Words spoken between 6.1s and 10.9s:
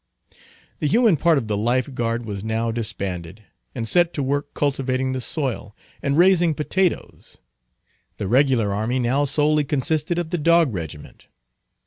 raising potatoes; the regular army now solely consisting of the dog